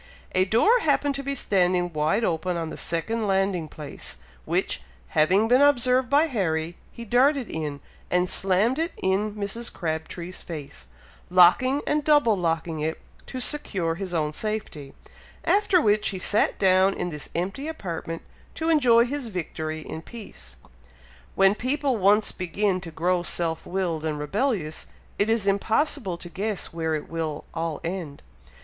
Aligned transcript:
A 0.31 0.45
door 0.45 0.79
happened 0.79 1.13
to 1.13 1.21
be 1.23 1.35
standing 1.35 1.93
wide 1.93 2.23
open 2.23 2.57
on 2.57 2.71
the 2.71 2.75
second 2.75 3.27
landing 3.27 3.67
place, 3.67 4.17
which, 4.45 4.81
having 5.09 5.47
been 5.47 5.61
observed 5.61 6.09
by 6.09 6.23
Harry, 6.25 6.75
he 6.91 7.05
darted 7.05 7.47
in, 7.47 7.81
and 8.09 8.27
slammed 8.27 8.79
it 8.79 8.93
in 8.97 9.35
Mrs. 9.35 9.71
Crabtree's 9.71 10.41
face, 10.41 10.87
locking 11.29 11.83
and 11.85 12.03
double 12.03 12.35
locking 12.35 12.79
it, 12.79 12.99
to 13.27 13.39
secure 13.39 13.93
his 13.93 14.11
own 14.11 14.33
safety, 14.33 14.95
after 15.45 15.79
which 15.79 16.09
he 16.09 16.17
sat 16.17 16.57
down 16.57 16.95
in 16.95 17.11
this 17.11 17.29
empty 17.35 17.67
apartment 17.67 18.23
to 18.55 18.69
enjoy 18.69 19.05
his 19.05 19.27
victory 19.27 19.81
in 19.81 20.01
peace. 20.01 20.55
When 21.35 21.53
people 21.53 21.97
once 21.97 22.31
begin 22.31 22.81
to 22.81 22.89
grow 22.89 23.21
self 23.21 23.67
willed 23.67 24.03
and 24.03 24.17
rebellious, 24.17 24.87
it 25.19 25.29
is 25.29 25.45
impossible 25.45 26.17
to 26.17 26.27
guess 26.27 26.73
where 26.73 26.95
it 26.95 27.07
will 27.07 27.45
all 27.53 27.79
end! 27.83 28.23